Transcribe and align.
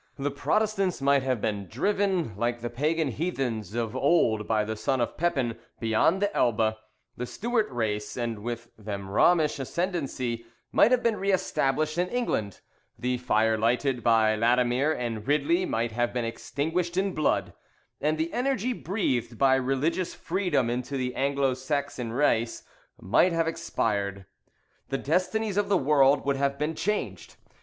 "The 0.17 0.31
Protestants 0.31 0.99
might 0.99 1.21
have 1.21 1.39
been 1.41 1.67
driven, 1.67 2.35
like 2.35 2.61
the 2.61 2.71
Pagan 2.71 3.09
heathens 3.09 3.75
of 3.75 3.95
old 3.95 4.47
by 4.47 4.63
the 4.65 4.75
son 4.75 4.99
of 4.99 5.15
Pepin, 5.15 5.59
beyond 5.79 6.23
the 6.23 6.35
Elbe; 6.35 6.75
the 7.17 7.27
Stuart 7.27 7.67
race, 7.69 8.17
and 8.17 8.39
with 8.39 8.71
them 8.79 9.11
Romish, 9.11 9.59
ascendancy, 9.59 10.43
might 10.71 10.89
have 10.89 11.03
been 11.03 11.17
re 11.17 11.31
established 11.31 11.99
in 11.99 12.07
England; 12.09 12.61
the 12.97 13.19
fire 13.19 13.59
lighted 13.59 14.01
by 14.01 14.35
Latimer 14.35 14.91
and 14.91 15.27
Ridley 15.27 15.67
might 15.67 15.91
have 15.91 16.11
been 16.13 16.25
extinguished 16.25 16.97
in 16.97 17.13
blood; 17.13 17.53
and 18.01 18.17
the 18.17 18.33
energy 18.33 18.73
breathed 18.73 19.37
by 19.37 19.53
religious 19.53 20.15
freedom 20.15 20.67
into 20.67 20.97
the 20.97 21.13
Anglo 21.13 21.53
Saxon 21.53 22.11
race 22.11 22.63
might 22.99 23.33
have 23.33 23.47
expired. 23.47 24.25
The 24.89 24.97
destinies 24.97 25.57
of 25.57 25.69
the 25.69 25.77
world 25.77 26.25
would 26.25 26.37
have 26.37 26.57
been 26.57 26.73
changed. 26.73 27.35